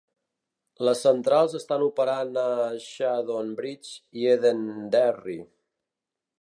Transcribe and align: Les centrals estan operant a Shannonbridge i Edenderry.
Les 0.87 1.01
centrals 1.07 1.53
estan 1.59 1.83
operant 1.89 2.39
a 2.45 2.47
Shannonbridge 2.87 3.95
i 4.23 4.29
Edenderry. 4.35 5.41